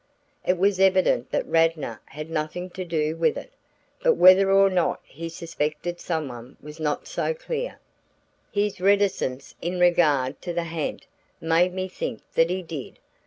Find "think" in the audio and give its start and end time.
11.87-12.23